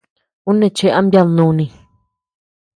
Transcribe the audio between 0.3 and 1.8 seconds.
Uu neé cheʼe ama yadnuni.